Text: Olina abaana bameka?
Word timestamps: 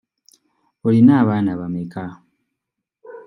Olina 0.85 1.11
abaana 1.21 1.51
bameka? 1.59 2.05